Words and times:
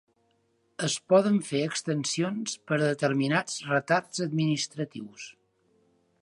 Es 0.85 0.93
poden 1.11 1.35
fer 1.49 1.61
extensions 1.65 2.55
per 2.71 2.75
a 2.79 2.81
determinats 2.85 3.59
retards 3.69 4.25
administratius. 4.27 5.29